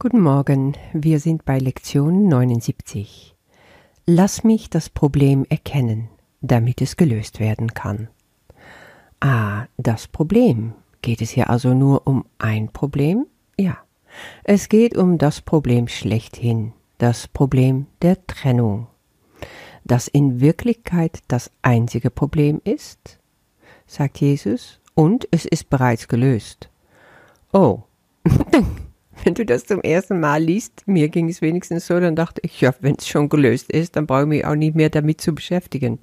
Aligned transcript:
Guten 0.00 0.20
Morgen, 0.20 0.76
wir 0.92 1.20
sind 1.20 1.44
bei 1.44 1.58
Lektion 1.58 2.26
79. 2.26 3.36
Lass 4.06 4.42
mich 4.42 4.68
das 4.68 4.90
Problem 4.90 5.46
erkennen, 5.48 6.08
damit 6.42 6.82
es 6.82 6.96
gelöst 6.96 7.38
werden 7.38 7.74
kann. 7.74 8.08
Ah, 9.20 9.66
das 9.78 10.08
Problem. 10.08 10.74
Geht 11.00 11.22
es 11.22 11.30
hier 11.30 11.48
also 11.48 11.74
nur 11.74 12.08
um 12.08 12.26
ein 12.38 12.70
Problem? 12.70 13.26
Ja, 13.56 13.78
es 14.42 14.68
geht 14.68 14.96
um 14.96 15.16
das 15.16 15.40
Problem 15.40 15.86
schlechthin, 15.86 16.72
das 16.98 17.28
Problem 17.28 17.86
der 18.02 18.26
Trennung. 18.26 18.88
Das 19.84 20.08
in 20.08 20.40
Wirklichkeit 20.40 21.20
das 21.28 21.52
einzige 21.62 22.10
Problem 22.10 22.60
ist, 22.64 23.20
sagt 23.86 24.20
Jesus, 24.20 24.80
und 24.94 25.28
es 25.30 25.46
ist 25.46 25.70
bereits 25.70 26.08
gelöst. 26.08 26.68
Oh, 27.52 27.84
wenn 29.34 29.34
du 29.34 29.44
das 29.44 29.64
zum 29.64 29.80
ersten 29.80 30.20
Mal 30.20 30.42
liest, 30.42 30.86
mir 30.86 31.08
ging 31.08 31.28
es 31.28 31.40
wenigstens 31.40 31.86
so, 31.86 31.98
dann 31.98 32.14
dachte 32.14 32.40
ich, 32.44 32.60
ja, 32.60 32.74
wenn 32.80 32.96
es 32.96 33.08
schon 33.08 33.28
gelöst 33.28 33.70
ist, 33.70 33.96
dann 33.96 34.06
brauche 34.06 34.22
ich 34.22 34.28
mich 34.28 34.46
auch 34.46 34.54
nicht 34.54 34.76
mehr 34.76 34.90
damit 34.90 35.20
zu 35.20 35.34
beschäftigen. 35.34 36.00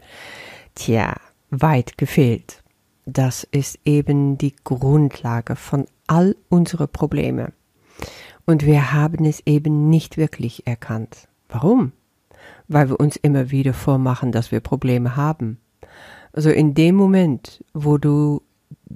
Tja, 0.75 1.15
weit 1.51 1.97
gefehlt. 1.97 2.63
Das 3.05 3.47
ist 3.51 3.79
eben 3.85 4.37
die 4.37 4.55
Grundlage 4.63 5.55
von 5.55 5.85
all 6.07 6.35
unsere 6.49 6.87
Probleme. 6.87 7.53
Und 8.45 8.65
wir 8.65 8.91
haben 8.93 9.25
es 9.25 9.41
eben 9.45 9.89
nicht 9.89 10.17
wirklich 10.17 10.65
erkannt. 10.65 11.27
Warum? 11.49 11.91
Weil 12.67 12.89
wir 12.89 12.99
uns 12.99 13.17
immer 13.17 13.51
wieder 13.51 13.73
vormachen, 13.73 14.31
dass 14.31 14.51
wir 14.51 14.61
Probleme 14.61 15.15
haben. 15.15 15.59
Also 16.33 16.49
in 16.49 16.73
dem 16.73 16.95
Moment, 16.95 17.63
wo 17.73 17.97
du 17.97 18.41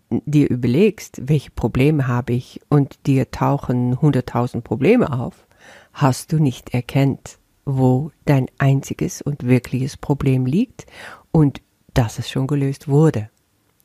dir 0.09 0.49
überlegst, 0.49 1.21
welche 1.27 1.51
Probleme 1.51 2.07
habe 2.07 2.33
ich 2.33 2.61
und 2.69 3.05
dir 3.07 3.31
tauchen 3.31 4.01
hunderttausend 4.01 4.63
Probleme 4.63 5.11
auf, 5.11 5.47
hast 5.93 6.31
du 6.31 6.39
nicht 6.39 6.73
erkennt, 6.73 7.39
wo 7.65 8.11
dein 8.25 8.47
einziges 8.57 9.21
und 9.21 9.45
wirkliches 9.45 9.97
Problem 9.97 10.45
liegt 10.45 10.85
und 11.31 11.61
dass 11.93 12.19
es 12.19 12.29
schon 12.29 12.47
gelöst 12.47 12.87
wurde. 12.87 13.29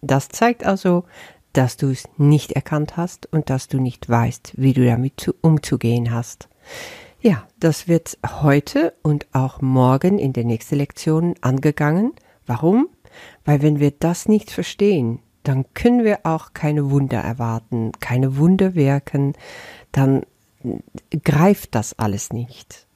Das 0.03 0.29
zeigt 0.29 0.65
also, 0.65 1.05
dass 1.53 1.77
du 1.77 1.91
es 1.91 2.09
nicht 2.17 2.53
erkannt 2.53 2.97
hast 2.97 3.27
und 3.33 3.51
dass 3.51 3.69
du 3.69 3.81
nicht 3.81 4.09
weißt, 4.09 4.53
wie 4.57 4.73
du 4.73 4.85
damit 4.85 5.21
zu, 5.21 5.35
umzugehen 5.41 6.13
hast. 6.13 6.49
Ja, 7.21 7.47
das 7.59 7.89
wird 7.89 8.19
heute 8.25 8.95
und 9.03 9.27
auch 9.33 9.61
morgen 9.61 10.19
in 10.19 10.33
der 10.33 10.45
nächsten 10.45 10.77
Lektion 10.77 11.35
angegangen. 11.41 12.13
Warum? 12.47 12.89
Weil 13.45 13.63
wenn 13.63 13.81
wir 13.81 13.91
das 13.91 14.29
nicht 14.29 14.51
verstehen, 14.51 15.21
dann 15.51 15.65
können 15.75 16.05
wir 16.05 16.21
auch 16.23 16.53
keine 16.53 16.93
Wunder 16.93 17.19
erwarten, 17.19 17.91
keine 17.99 18.37
Wunder 18.37 18.77
wirken, 18.77 19.33
dann 19.91 20.23
greift 21.25 21.75
das 21.75 21.99
alles 21.99 22.33
nicht. 22.33 22.87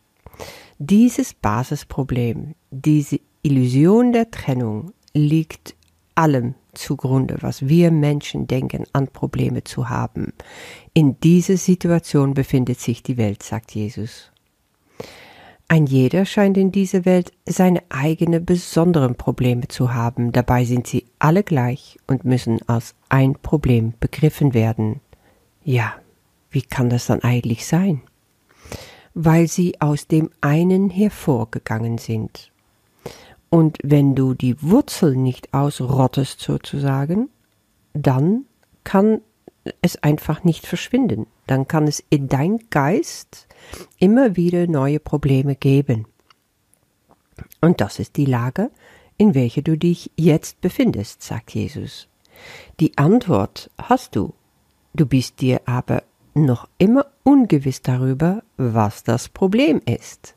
Dieses 0.78 1.34
Basisproblem, 1.34 2.54
diese 2.70 3.18
Illusion 3.42 4.12
der 4.12 4.30
Trennung 4.30 4.92
liegt 5.12 5.74
allem 6.14 6.54
zugrunde, 6.74 7.38
was 7.40 7.66
wir 7.66 7.90
Menschen 7.90 8.46
denken, 8.46 8.84
an 8.92 9.08
Probleme 9.08 9.64
zu 9.64 9.88
haben. 9.88 10.32
In 10.92 11.18
dieser 11.18 11.56
Situation 11.56 12.34
befindet 12.34 12.78
sich 12.78 13.02
die 13.02 13.16
Welt, 13.16 13.42
sagt 13.42 13.72
Jesus. 13.72 14.30
Ein 15.74 15.86
jeder 15.86 16.24
scheint 16.24 16.56
in 16.56 16.70
dieser 16.70 17.04
Welt 17.04 17.32
seine 17.46 17.82
eigenen 17.88 18.44
besonderen 18.44 19.16
Probleme 19.16 19.66
zu 19.66 19.92
haben, 19.92 20.30
dabei 20.30 20.64
sind 20.64 20.86
sie 20.86 21.04
alle 21.18 21.42
gleich 21.42 21.98
und 22.06 22.24
müssen 22.24 22.60
als 22.68 22.94
ein 23.08 23.34
Problem 23.34 23.92
begriffen 23.98 24.54
werden. 24.54 25.00
Ja, 25.64 25.94
wie 26.52 26.62
kann 26.62 26.90
das 26.90 27.06
dann 27.06 27.24
eigentlich 27.24 27.66
sein? 27.66 28.02
Weil 29.14 29.48
sie 29.48 29.80
aus 29.80 30.06
dem 30.06 30.30
einen 30.40 30.90
hervorgegangen 30.90 31.98
sind. 31.98 32.52
Und 33.50 33.78
wenn 33.82 34.14
du 34.14 34.34
die 34.34 34.62
Wurzel 34.62 35.16
nicht 35.16 35.52
ausrottest 35.52 36.38
sozusagen, 36.38 37.30
dann 37.94 38.44
kann 38.84 39.22
es 39.80 39.96
einfach 40.02 40.44
nicht 40.44 40.66
verschwinden. 40.66 41.26
Dann 41.46 41.68
kann 41.68 41.86
es 41.86 42.02
in 42.10 42.28
dein 42.28 42.58
Geist 42.70 43.46
immer 43.98 44.36
wieder 44.36 44.66
neue 44.66 45.00
Probleme 45.00 45.56
geben. 45.56 46.06
Und 47.60 47.80
das 47.80 47.98
ist 47.98 48.16
die 48.16 48.26
Lage, 48.26 48.70
in 49.16 49.34
welcher 49.34 49.62
du 49.62 49.76
dich 49.76 50.10
jetzt 50.16 50.60
befindest, 50.60 51.22
sagt 51.22 51.54
Jesus. 51.54 52.08
Die 52.80 52.96
Antwort 52.98 53.70
hast 53.78 54.16
du. 54.16 54.34
Du 54.94 55.06
bist 55.06 55.40
dir 55.40 55.60
aber 55.66 56.02
noch 56.34 56.68
immer 56.78 57.06
ungewiss 57.22 57.82
darüber, 57.82 58.42
was 58.56 59.04
das 59.04 59.28
Problem 59.28 59.80
ist. 59.86 60.34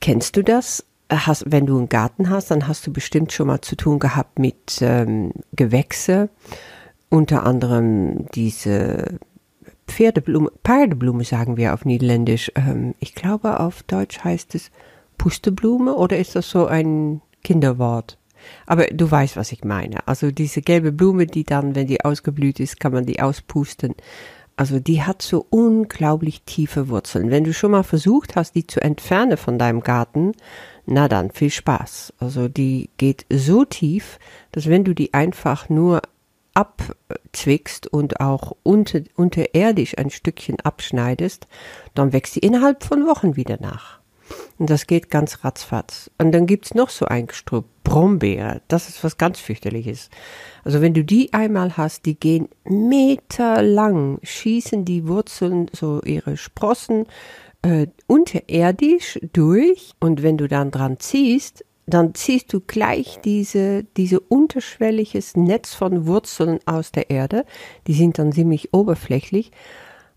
Kennst 0.00 0.36
du 0.36 0.42
das? 0.42 0.84
Hast, 1.10 1.44
wenn 1.46 1.66
du 1.66 1.76
einen 1.76 1.90
Garten 1.90 2.30
hast, 2.30 2.50
dann 2.50 2.66
hast 2.66 2.86
du 2.86 2.92
bestimmt 2.92 3.32
schon 3.32 3.48
mal 3.48 3.60
zu 3.60 3.76
tun 3.76 3.98
gehabt 3.98 4.38
mit 4.38 4.80
ähm, 4.80 5.32
Gewächse, 5.52 6.30
unter 7.12 7.44
anderem 7.44 8.26
diese 8.34 9.18
Pferdeblume, 9.86 10.50
Pardeblume 10.62 11.24
sagen 11.24 11.58
wir 11.58 11.74
auf 11.74 11.84
Niederländisch. 11.84 12.50
Ähm, 12.54 12.94
ich 13.00 13.14
glaube, 13.14 13.60
auf 13.60 13.82
Deutsch 13.82 14.24
heißt 14.24 14.54
es 14.54 14.70
Pusteblume 15.18 15.94
oder 15.94 16.16
ist 16.18 16.34
das 16.34 16.48
so 16.48 16.66
ein 16.66 17.20
Kinderwort? 17.44 18.16
Aber 18.66 18.86
du 18.86 19.10
weißt, 19.10 19.36
was 19.36 19.52
ich 19.52 19.62
meine. 19.62 20.08
Also 20.08 20.30
diese 20.30 20.62
gelbe 20.62 20.90
Blume, 20.90 21.26
die 21.26 21.44
dann, 21.44 21.74
wenn 21.74 21.86
die 21.86 22.02
ausgeblüht 22.02 22.58
ist, 22.60 22.80
kann 22.80 22.92
man 22.92 23.04
die 23.04 23.20
auspusten. 23.20 23.94
Also 24.56 24.80
die 24.80 25.02
hat 25.02 25.20
so 25.20 25.46
unglaublich 25.50 26.42
tiefe 26.44 26.88
Wurzeln. 26.88 27.30
Wenn 27.30 27.44
du 27.44 27.52
schon 27.52 27.72
mal 27.72 27.84
versucht 27.84 28.36
hast, 28.36 28.54
die 28.54 28.66
zu 28.66 28.80
entfernen 28.80 29.36
von 29.36 29.58
deinem 29.58 29.80
Garten, 29.80 30.32
na 30.86 31.08
dann 31.08 31.30
viel 31.30 31.50
Spaß. 31.50 32.14
Also 32.18 32.48
die 32.48 32.88
geht 32.96 33.26
so 33.30 33.66
tief, 33.66 34.18
dass 34.50 34.68
wenn 34.68 34.84
du 34.84 34.94
die 34.94 35.12
einfach 35.12 35.68
nur 35.68 36.00
abzwickst 36.54 37.86
und 37.86 38.20
auch 38.20 38.56
unter, 38.62 39.00
unterirdisch 39.16 39.96
ein 39.98 40.10
Stückchen 40.10 40.60
abschneidest, 40.60 41.46
dann 41.94 42.12
wächst 42.12 42.34
sie 42.34 42.40
innerhalb 42.40 42.84
von 42.84 43.06
Wochen 43.06 43.36
wieder 43.36 43.58
nach. 43.60 44.00
Und 44.58 44.70
das 44.70 44.86
geht 44.86 45.10
ganz 45.10 45.44
ratzfatz. 45.44 46.10
Und 46.18 46.32
dann 46.32 46.46
gibt's 46.46 46.74
noch 46.74 46.90
so 46.90 47.06
ein 47.06 47.26
Gestrüpp, 47.26 47.66
Brombeere. 47.84 48.62
Das 48.68 48.88
ist 48.88 49.02
was 49.02 49.18
ganz 49.18 49.40
fürchterliches. 49.40 50.08
Also 50.64 50.80
wenn 50.80 50.94
du 50.94 51.04
die 51.04 51.32
einmal 51.32 51.76
hast, 51.76 52.06
die 52.06 52.18
gehen 52.18 52.48
meterlang, 52.64 54.18
schießen 54.22 54.84
die 54.84 55.06
Wurzeln, 55.08 55.68
so 55.72 56.00
ihre 56.02 56.36
Sprossen, 56.36 57.06
äh, 57.62 57.88
unterirdisch 58.06 59.18
durch. 59.32 59.92
Und 60.00 60.22
wenn 60.22 60.38
du 60.38 60.48
dann 60.48 60.70
dran 60.70 61.00
ziehst, 61.00 61.64
dann 61.86 62.14
ziehst 62.14 62.52
du 62.52 62.60
gleich 62.60 63.18
diese, 63.24 63.84
diese 63.96 64.20
unterschwelliges 64.20 65.36
Netz 65.36 65.74
von 65.74 66.06
Wurzeln 66.06 66.60
aus 66.64 66.92
der 66.92 67.10
Erde. 67.10 67.44
Die 67.86 67.94
sind 67.94 68.18
dann 68.18 68.32
ziemlich 68.32 68.72
oberflächlich. 68.72 69.50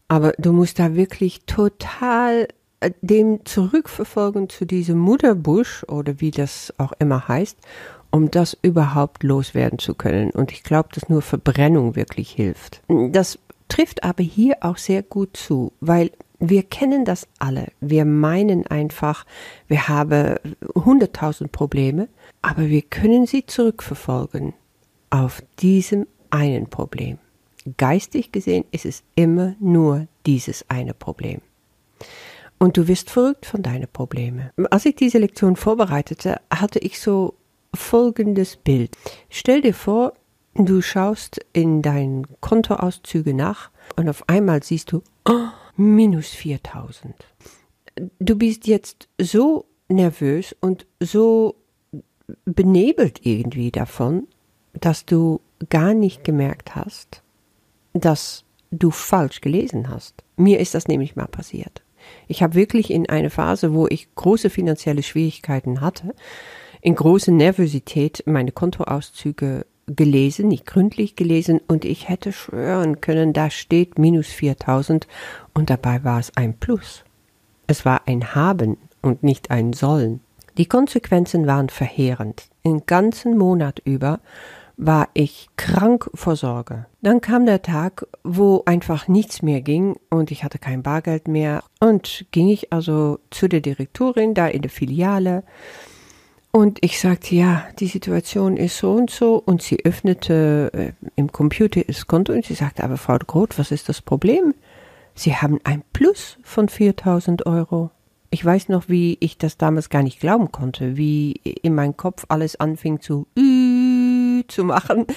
Aber 0.08 0.34
du 0.38 0.54
musst 0.54 0.78
da 0.80 0.96
wirklich 0.96 1.46
total 1.46 2.48
äh, 2.80 2.92
dem 3.02 3.44
zurückverfolgen 3.46 4.50
zu 4.50 4.66
diesem 4.66 5.00
Mutterbusch 5.00 5.84
oder 5.86 6.20
wie 6.22 6.32
das 6.32 6.74
auch 6.78 6.94
immer 7.00 7.28
heißt, 7.28 7.58
um 8.12 8.30
das 8.30 8.56
überhaupt 8.62 9.24
loswerden 9.24 9.80
zu 9.80 9.96
können. 9.96 10.30
Und 10.30 10.52
ich 10.52 10.64
glaube, 10.64 10.90
dass 10.94 11.10
nur 11.10 11.24
Verbrennung 11.24 11.96
wirklich 11.96 12.30
hilft. 12.32 12.82
Das 12.88 13.40
trifft 13.68 14.04
aber 14.04 14.24
hier 14.24 14.58
auch 14.62 14.78
sehr 14.78 15.02
gut 15.02 15.36
zu, 15.36 15.74
weil 15.82 16.12
wir 16.50 16.64
kennen 16.64 17.06
das 17.06 17.28
alle. 17.40 17.68
Wir 17.82 18.06
meinen 18.06 18.68
einfach, 18.68 19.26
wir 19.68 19.88
haben 19.88 20.36
hunderttausend 20.76 21.52
Probleme, 21.52 22.10
aber 22.42 22.68
wir 22.68 22.82
können 22.82 23.26
sie 23.26 23.46
zurückverfolgen 23.46 24.54
auf 25.10 25.42
diesem 25.60 26.08
einen 26.30 26.70
Problem. 26.70 27.18
Geistig 27.78 28.32
gesehen 28.32 28.66
ist 28.72 28.86
es 28.86 29.04
immer 29.16 29.56
nur 29.60 30.08
dieses 30.26 30.70
eine 30.70 30.94
Problem. 30.94 31.42
Und 32.60 32.78
du 32.78 32.88
wirst 32.88 33.10
verrückt 33.10 33.46
von 33.46 33.64
deinen 33.64 33.88
Problemen. 33.92 34.50
Als 34.70 34.86
ich 34.86 34.96
diese 34.96 35.18
Lektion 35.18 35.56
vorbereitete, 35.56 36.40
hatte 36.52 36.80
ich 36.80 37.00
so 37.00 37.36
folgendes 37.74 38.56
Bild. 38.56 38.96
Stell 39.30 39.62
dir 39.62 39.74
vor, 39.74 40.14
du 40.54 40.82
schaust 40.82 41.40
in 41.54 41.82
deinen 41.82 42.26
Kontoauszüge 42.40 43.34
nach 43.34 43.72
und 43.96 44.08
auf 44.08 44.28
einmal 44.30 44.64
siehst 44.64 44.92
du, 44.92 45.02
oh, 45.28 45.50
minus 45.78 46.30
4000. 46.30 47.16
Du 48.20 48.36
bist 48.38 48.68
jetzt 48.68 49.08
so 49.20 49.66
nervös 49.88 50.56
und 50.60 50.86
so 51.00 51.56
benebelt 52.46 53.26
irgendwie 53.26 53.72
davon, 53.72 54.28
dass 54.74 55.06
du 55.06 55.42
gar 55.70 55.94
nicht 55.94 56.24
gemerkt 56.24 56.76
hast, 56.76 57.22
dass 57.94 58.44
du 58.72 58.92
falsch 58.92 59.42
gelesen 59.42 59.90
hast. 59.90 60.24
Mir 60.36 60.60
ist 60.60 60.74
das 60.76 60.88
nämlich 60.88 61.16
mal 61.16 61.28
passiert. 61.28 61.84
Ich 62.28 62.44
habe 62.44 62.56
wirklich 62.56 62.92
in 62.92 63.10
einer 63.10 63.30
Phase, 63.30 63.74
wo 63.74 63.88
ich 63.88 64.14
große 64.16 64.50
finanzielle 64.50 65.04
Schwierigkeiten 65.04 65.82
hatte, 65.82 66.14
in 66.82 66.96
großer 66.96 67.32
Nervosität 67.32 68.24
meine 68.26 68.52
Kontoauszüge 68.52 69.66
gelesen, 69.88 70.48
nicht 70.48 70.66
gründlich 70.66 71.16
gelesen 71.16 71.62
und 71.68 71.86
ich 71.86 72.10
hätte 72.10 72.32
schwören 72.32 73.02
können, 73.02 73.34
da 73.34 73.50
steht 73.50 74.00
minus 74.00 74.28
4000 74.28 75.08
und 75.54 75.70
dabei 75.70 76.04
war 76.04 76.20
es 76.20 76.36
ein 76.36 76.58
Plus. 76.58 77.04
Es 77.68 77.86
war 77.86 78.02
ein 78.08 78.36
Haben 78.36 78.78
und 79.02 79.24
nicht 79.24 79.52
ein 79.52 79.74
Sollen. 79.74 80.22
Die 80.58 80.66
Konsequenzen 80.68 81.48
waren 81.48 81.70
verheerend. 81.70 82.48
Den 82.66 82.86
ganzen 82.86 83.38
Monat 83.38 83.80
über 83.84 84.20
war 84.78 85.10
ich 85.14 85.50
krank 85.56 86.10
vor 86.14 86.36
Sorge. 86.36 86.86
Dann 87.02 87.22
kam 87.22 87.46
der 87.46 87.62
Tag, 87.62 88.08
wo 88.24 88.64
einfach 88.66 89.08
nichts 89.08 89.42
mehr 89.42 89.62
ging 89.62 89.96
und 90.10 90.32
ich 90.32 90.44
hatte 90.44 90.60
kein 90.60 90.84
Bargeld 90.84 91.28
mehr 91.28 91.64
und 91.80 92.26
ging 92.32 92.50
ich 92.50 92.74
also 92.74 93.20
zu 93.30 93.48
der 93.48 93.62
Direktorin 93.62 94.34
da 94.34 94.48
in 94.48 94.62
der 94.62 94.72
Filiale 94.72 95.44
und 96.56 96.78
ich 96.80 97.02
sagte, 97.02 97.36
ja, 97.36 97.68
die 97.80 97.88
Situation 97.88 98.56
ist 98.56 98.78
so 98.78 98.94
und 98.94 99.10
so 99.10 99.44
und 99.46 99.62
sie 99.62 99.84
öffnete 99.84 100.72
äh, 100.74 100.92
im 101.18 101.30
Computer 101.30 101.82
das 101.86 102.08
Konto 102.08 102.32
und 102.32 102.46
sie 102.46 102.54
sagte, 102.54 102.86
aber 102.86 102.96
Frau 102.96 103.18
Groot, 103.18 103.60
was 103.60 103.72
ist 103.72 103.90
das 103.90 104.02
Problem? 104.02 104.54
Sie 105.16 105.36
haben 105.36 105.60
ein 105.66 105.84
Plus 105.92 106.38
von 106.44 106.70
4000 106.70 107.46
Euro. 107.46 107.92
Ich 108.30 108.46
weiß 108.46 108.70
noch, 108.70 108.88
wie 108.88 109.18
ich 109.20 109.38
das 109.38 109.58
damals 109.58 109.90
gar 109.90 110.02
nicht 110.02 110.22
glauben 110.22 110.50
konnte, 110.54 110.96
wie 110.96 111.34
in 111.34 111.76
meinem 111.76 111.98
Kopf 111.98 112.24
alles 112.30 112.58
anfing 112.58 113.02
zu 113.02 113.28
zu 114.48 114.64
machen. 114.64 115.08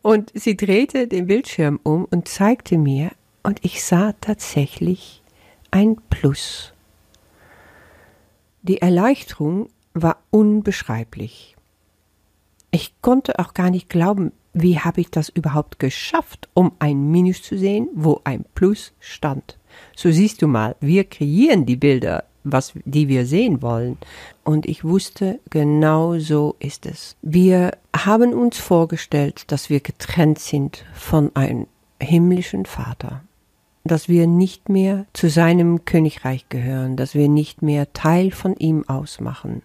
Und 0.00 0.32
sie 0.32 0.56
drehte 0.56 1.08
den 1.08 1.26
Bildschirm 1.26 1.78
um 1.82 2.06
und 2.06 2.26
zeigte 2.26 2.78
mir, 2.78 3.10
und 3.42 3.62
ich 3.62 3.84
sah 3.84 4.14
tatsächlich 4.22 5.22
ein 5.70 5.96
Plus. 6.08 6.72
Die 8.62 8.80
Erleichterung 8.80 9.68
war 10.02 10.18
unbeschreiblich. 10.30 11.56
Ich 12.70 12.94
konnte 13.00 13.38
auch 13.38 13.54
gar 13.54 13.70
nicht 13.70 13.88
glauben, 13.88 14.32
wie 14.52 14.78
habe 14.78 15.00
ich 15.00 15.10
das 15.10 15.28
überhaupt 15.28 15.78
geschafft, 15.78 16.48
um 16.54 16.72
ein 16.78 17.10
Minus 17.10 17.42
zu 17.42 17.58
sehen, 17.58 17.88
wo 17.94 18.20
ein 18.24 18.44
Plus 18.54 18.92
stand. 19.00 19.58
So 19.94 20.10
siehst 20.10 20.40
du 20.42 20.46
mal, 20.46 20.76
wir 20.80 21.04
kreieren 21.04 21.66
die 21.66 21.76
Bilder 21.76 22.24
was, 22.52 22.72
die 22.84 23.08
wir 23.08 23.26
sehen 23.26 23.60
wollen. 23.62 23.98
Und 24.44 24.66
ich 24.66 24.84
wusste, 24.84 25.40
genau 25.50 26.18
so 26.18 26.56
ist 26.58 26.86
es. 26.86 27.16
Wir 27.22 27.72
haben 27.94 28.32
uns 28.32 28.58
vorgestellt, 28.58 29.50
dass 29.50 29.68
wir 29.68 29.80
getrennt 29.80 30.38
sind 30.38 30.84
von 30.94 31.34
einem 31.34 31.66
himmlischen 32.00 32.66
Vater, 32.66 33.22
dass 33.84 34.08
wir 34.08 34.26
nicht 34.26 34.68
mehr 34.68 35.06
zu 35.12 35.28
seinem 35.28 35.84
Königreich 35.84 36.48
gehören, 36.48 36.96
dass 36.96 37.14
wir 37.14 37.28
nicht 37.28 37.62
mehr 37.62 37.92
Teil 37.92 38.30
von 38.30 38.54
ihm 38.56 38.88
ausmachen. 38.88 39.62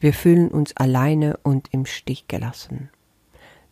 Wir 0.00 0.14
fühlen 0.14 0.48
uns 0.48 0.74
alleine 0.76 1.38
und 1.42 1.68
im 1.72 1.84
Stich 1.84 2.26
gelassen. 2.26 2.88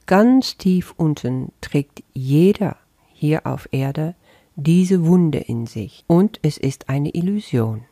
Ganz 0.06 0.58
tief 0.58 0.94
unten 0.96 1.52
trägt 1.60 2.02
jeder 2.12 2.76
hier 3.12 3.46
auf 3.46 3.68
Erde 3.72 4.14
diese 4.54 5.06
Wunde 5.06 5.38
in 5.38 5.66
sich, 5.66 6.04
und 6.06 6.40
es 6.42 6.58
ist 6.58 6.88
eine 6.88 7.10
Illusion. 7.14 7.84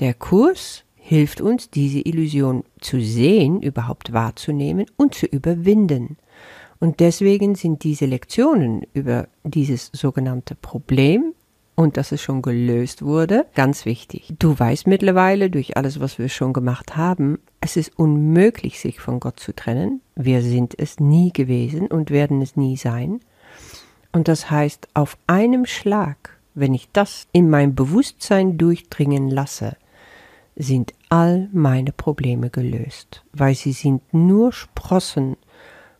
Der 0.00 0.12
Kurs 0.12 0.84
hilft 0.96 1.40
uns, 1.40 1.70
diese 1.70 2.00
Illusion 2.00 2.64
zu 2.80 3.00
sehen, 3.00 3.62
überhaupt 3.62 4.12
wahrzunehmen 4.12 4.86
und 4.96 5.14
zu 5.14 5.26
überwinden. 5.26 6.16
Und 6.80 7.00
deswegen 7.00 7.54
sind 7.54 7.84
diese 7.84 8.06
Lektionen 8.06 8.86
über 8.94 9.28
dieses 9.44 9.90
sogenannte 9.92 10.54
Problem 10.54 11.33
und 11.74 11.96
dass 11.96 12.12
es 12.12 12.22
schon 12.22 12.42
gelöst 12.42 13.02
wurde, 13.02 13.46
ganz 13.54 13.84
wichtig. 13.84 14.34
Du 14.38 14.58
weißt 14.58 14.86
mittlerweile 14.86 15.50
durch 15.50 15.76
alles, 15.76 16.00
was 16.00 16.18
wir 16.18 16.28
schon 16.28 16.52
gemacht 16.52 16.96
haben, 16.96 17.38
es 17.60 17.76
ist 17.76 17.98
unmöglich, 17.98 18.78
sich 18.80 19.00
von 19.00 19.20
Gott 19.20 19.40
zu 19.40 19.54
trennen. 19.54 20.00
Wir 20.14 20.42
sind 20.42 20.78
es 20.78 21.00
nie 21.00 21.32
gewesen 21.32 21.88
und 21.88 22.10
werden 22.10 22.42
es 22.42 22.56
nie 22.56 22.76
sein. 22.76 23.20
Und 24.12 24.28
das 24.28 24.50
heißt, 24.50 24.88
auf 24.94 25.16
einem 25.26 25.66
Schlag, 25.66 26.38
wenn 26.54 26.74
ich 26.74 26.90
das 26.92 27.26
in 27.32 27.50
mein 27.50 27.74
Bewusstsein 27.74 28.58
durchdringen 28.58 29.28
lasse, 29.28 29.76
sind 30.56 30.92
all 31.08 31.48
meine 31.52 31.90
Probleme 31.90 32.50
gelöst, 32.50 33.24
weil 33.32 33.54
sie 33.54 33.72
sind 33.72 34.02
nur 34.14 34.52
Sprossen 34.52 35.36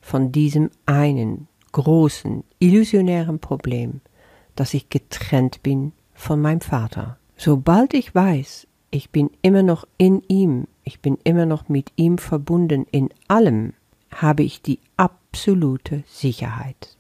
von 0.01 0.31
diesem 0.31 0.71
einen 0.87 1.49
großen, 1.73 2.45
illusionären 2.61 3.41
Problem, 3.41 4.01
dass 4.57 4.75
ich 4.75 4.91
getrennt 4.91 5.63
bin 5.63 5.93
von 6.15 6.41
meinem 6.41 6.61
Vater. 6.61 7.19
Sobald 7.37 7.95
ich 7.95 8.15
weiß, 8.15 8.67
ich 8.91 9.11
bin 9.11 9.31
immer 9.43 9.63
noch 9.63 9.87
in 9.99 10.23
ihm, 10.29 10.69
ich 10.85 11.01
bin 11.01 11.19
immer 11.25 11.47
noch 11.47 11.69
mit 11.69 11.93
ihm 11.97 12.19
verbunden 12.19 12.87
in 12.91 13.11
allem, 13.29 13.73
habe 14.15 14.43
ich 14.43 14.63
die 14.63 14.79
absolute 14.97 16.05
Sicherheit. 16.07 16.97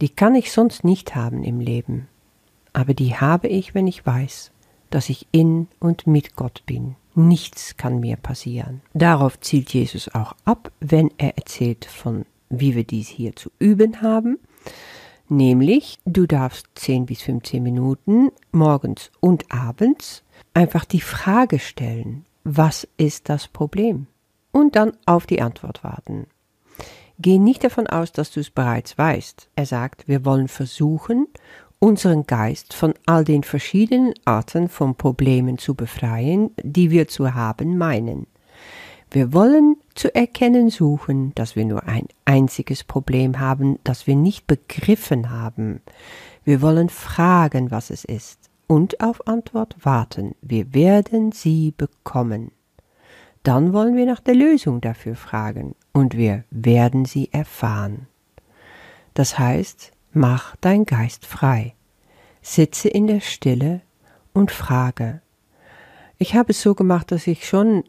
Die 0.00 0.10
kann 0.10 0.34
ich 0.34 0.52
sonst 0.52 0.84
nicht 0.84 1.14
haben 1.14 1.42
im 1.42 1.60
Leben, 1.60 2.08
aber 2.74 2.92
die 2.92 3.16
habe 3.16 3.48
ich, 3.48 3.74
wenn 3.74 3.86
ich 3.86 4.04
weiß, 4.04 4.52
dass 4.90 5.08
ich 5.08 5.26
in 5.32 5.68
und 5.80 6.06
mit 6.06 6.36
Gott 6.36 6.62
bin. 6.66 6.96
Nichts 7.14 7.78
kann 7.78 8.00
mir 8.00 8.16
passieren. 8.16 8.82
Darauf 8.92 9.40
zielt 9.40 9.72
Jesus 9.72 10.14
auch 10.14 10.34
ab, 10.44 10.70
wenn 10.80 11.10
er 11.16 11.38
erzählt 11.38 11.86
von, 11.86 12.26
wie 12.50 12.74
wir 12.76 12.84
dies 12.84 13.08
hier 13.08 13.34
zu 13.34 13.50
üben 13.58 14.02
haben. 14.02 14.38
Nämlich, 15.28 15.98
du 16.04 16.26
darfst 16.26 16.66
10 16.76 17.06
bis 17.06 17.22
15 17.22 17.62
Minuten 17.62 18.30
morgens 18.52 19.10
und 19.20 19.44
abends 19.52 20.22
einfach 20.54 20.84
die 20.84 21.00
Frage 21.00 21.58
stellen, 21.58 22.24
was 22.44 22.86
ist 22.96 23.28
das 23.28 23.48
Problem? 23.48 24.06
Und 24.52 24.76
dann 24.76 24.92
auf 25.04 25.26
die 25.26 25.42
Antwort 25.42 25.82
warten. 25.82 26.26
Geh 27.18 27.38
nicht 27.38 27.64
davon 27.64 27.86
aus, 27.86 28.12
dass 28.12 28.30
du 28.30 28.40
es 28.40 28.50
bereits 28.50 28.96
weißt. 28.96 29.48
Er 29.56 29.66
sagt, 29.66 30.06
wir 30.06 30.24
wollen 30.24 30.48
versuchen, 30.48 31.26
unseren 31.78 32.26
Geist 32.26 32.74
von 32.74 32.94
all 33.06 33.24
den 33.24 33.42
verschiedenen 33.42 34.14
Arten 34.24 34.68
von 34.68 34.94
Problemen 34.94 35.58
zu 35.58 35.74
befreien, 35.74 36.50
die 36.62 36.90
wir 36.90 37.08
zu 37.08 37.34
haben 37.34 37.76
meinen. 37.78 38.26
Wir 39.16 39.32
wollen 39.32 39.76
zu 39.94 40.14
erkennen 40.14 40.68
suchen, 40.68 41.34
dass 41.36 41.56
wir 41.56 41.64
nur 41.64 41.84
ein 41.84 42.06
einziges 42.26 42.84
Problem 42.84 43.40
haben, 43.40 43.78
das 43.82 44.06
wir 44.06 44.14
nicht 44.14 44.46
begriffen 44.46 45.30
haben. 45.30 45.80
Wir 46.44 46.60
wollen 46.60 46.90
fragen, 46.90 47.70
was 47.70 47.88
es 47.88 48.04
ist, 48.04 48.50
und 48.66 49.00
auf 49.00 49.26
Antwort 49.26 49.74
warten. 49.80 50.34
Wir 50.42 50.74
werden 50.74 51.32
sie 51.32 51.72
bekommen. 51.74 52.50
Dann 53.42 53.72
wollen 53.72 53.96
wir 53.96 54.04
nach 54.04 54.20
der 54.20 54.34
Lösung 54.34 54.82
dafür 54.82 55.14
fragen, 55.14 55.76
und 55.94 56.14
wir 56.14 56.44
werden 56.50 57.06
sie 57.06 57.32
erfahren. 57.32 58.08
Das 59.14 59.38
heißt, 59.38 59.92
Mach 60.12 60.56
dein 60.60 60.84
Geist 60.84 61.24
frei. 61.24 61.74
Sitze 62.42 62.90
in 62.90 63.06
der 63.06 63.20
Stille 63.20 63.80
und 64.34 64.50
frage. 64.50 65.22
Ich 66.18 66.34
habe 66.34 66.52
es 66.52 66.60
so 66.60 66.74
gemacht, 66.74 67.12
dass 67.12 67.26
ich 67.26 67.48
schon 67.48 67.82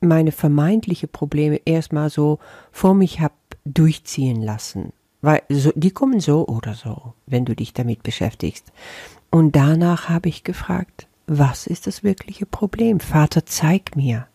meine 0.00 0.32
vermeintliche 0.32 1.06
Probleme 1.06 1.60
erstmal 1.64 2.10
so 2.10 2.38
vor 2.72 2.94
mich 2.94 3.20
hab 3.20 3.32
durchziehen 3.64 4.42
lassen. 4.42 4.92
Weil 5.22 5.42
so, 5.48 5.72
die 5.74 5.90
kommen 5.90 6.20
so 6.20 6.46
oder 6.46 6.74
so, 6.74 7.14
wenn 7.26 7.44
du 7.44 7.54
dich 7.54 7.74
damit 7.74 8.02
beschäftigst. 8.02 8.72
Und 9.30 9.54
danach 9.54 10.08
habe 10.08 10.28
ich 10.28 10.44
gefragt, 10.44 11.06
was 11.26 11.66
ist 11.66 11.86
das 11.86 12.02
wirkliche 12.02 12.46
Problem? 12.46 13.00
Vater, 13.00 13.44
zeig 13.44 13.94
mir. 13.94 14.26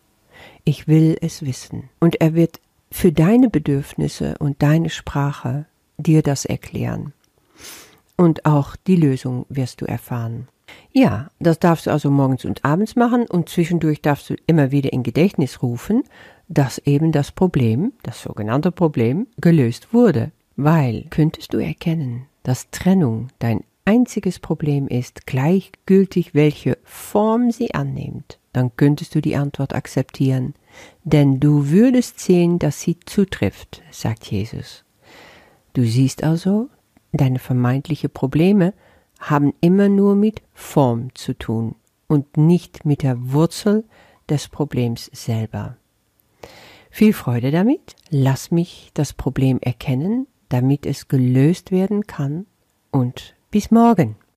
Ich 0.64 0.86
will 0.86 1.18
es 1.20 1.44
wissen. 1.44 1.90
Und 1.98 2.20
er 2.20 2.34
wird 2.34 2.60
für 2.90 3.12
deine 3.12 3.50
Bedürfnisse 3.50 4.36
und 4.38 4.62
deine 4.62 4.90
Sprache 4.90 5.66
dir 5.98 6.22
das 6.22 6.44
erklären 6.44 7.12
und 8.16 8.46
auch 8.46 8.76
die 8.76 8.96
Lösung 8.96 9.46
wirst 9.48 9.80
du 9.80 9.84
erfahren. 9.84 10.48
Ja, 10.92 11.28
das 11.38 11.58
darfst 11.58 11.86
du 11.86 11.90
also 11.90 12.10
morgens 12.10 12.44
und 12.44 12.64
abends 12.64 12.96
machen 12.96 13.26
und 13.26 13.48
zwischendurch 13.48 14.00
darfst 14.00 14.30
du 14.30 14.34
immer 14.46 14.70
wieder 14.70 14.92
in 14.92 15.02
Gedächtnis 15.02 15.62
rufen, 15.62 16.04
dass 16.48 16.78
eben 16.78 17.12
das 17.12 17.32
Problem, 17.32 17.92
das 18.02 18.22
sogenannte 18.22 18.72
Problem, 18.72 19.26
gelöst 19.40 19.92
wurde. 19.92 20.32
Weil 20.56 21.04
könntest 21.10 21.52
du 21.52 21.58
erkennen, 21.58 22.26
dass 22.42 22.70
Trennung 22.70 23.28
dein 23.38 23.62
einziges 23.84 24.38
Problem 24.38 24.88
ist, 24.88 25.26
gleichgültig 25.26 26.34
welche 26.34 26.78
Form 26.84 27.50
sie 27.50 27.74
annimmt, 27.74 28.38
dann 28.52 28.74
könntest 28.76 29.14
du 29.14 29.20
die 29.20 29.36
Antwort 29.36 29.74
akzeptieren, 29.74 30.54
denn 31.04 31.40
du 31.40 31.68
würdest 31.70 32.20
sehen, 32.20 32.58
dass 32.58 32.80
sie 32.80 32.98
zutrifft, 33.04 33.82
sagt 33.90 34.26
Jesus. 34.26 34.84
Du 35.74 35.84
siehst 35.84 36.24
also, 36.24 36.70
Deine 37.16 37.38
vermeintlichen 37.38 38.10
Probleme 38.10 38.74
haben 39.18 39.54
immer 39.60 39.88
nur 39.88 40.14
mit 40.14 40.42
Form 40.52 41.14
zu 41.14 41.34
tun 41.34 41.74
und 42.06 42.36
nicht 42.36 42.84
mit 42.84 43.02
der 43.02 43.32
Wurzel 43.32 43.84
des 44.28 44.48
Problems 44.48 45.10
selber. 45.12 45.76
Viel 46.90 47.12
Freude 47.12 47.50
damit, 47.50 47.94
lass 48.10 48.50
mich 48.50 48.90
das 48.94 49.12
Problem 49.12 49.58
erkennen, 49.60 50.26
damit 50.48 50.86
es 50.86 51.08
gelöst 51.08 51.70
werden 51.70 52.06
kann 52.06 52.46
und 52.90 53.34
bis 53.50 53.70
morgen. 53.70 54.16